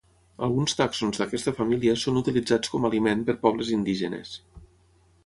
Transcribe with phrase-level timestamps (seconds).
[0.45, 4.33] Alguns tàxons d'aquesta família són utilitzats com a aliment per pobles indígenes.